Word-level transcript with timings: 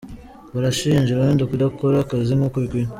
Barashinja 0.53 1.09
irondo 1.11 1.43
kudakora 1.51 1.95
akazi 2.03 2.33
nk’uko 2.37 2.57
bikwiye. 2.63 2.89